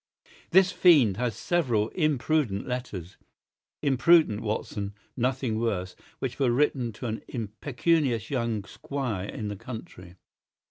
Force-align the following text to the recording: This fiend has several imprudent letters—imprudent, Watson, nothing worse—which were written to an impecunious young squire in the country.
This 0.49 0.71
fiend 0.71 1.17
has 1.17 1.35
several 1.35 1.89
imprudent 1.89 2.67
letters—imprudent, 2.67 4.39
Watson, 4.41 4.95
nothing 5.15 5.59
worse—which 5.59 6.39
were 6.39 6.49
written 6.49 6.91
to 6.93 7.05
an 7.05 7.21
impecunious 7.27 8.31
young 8.31 8.63
squire 8.63 9.27
in 9.29 9.49
the 9.49 9.55
country. 9.55 10.15